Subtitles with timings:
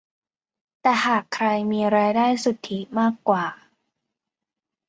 [0.81, 3.45] แต่หากใครมีรายได้สุทธิมากกว่า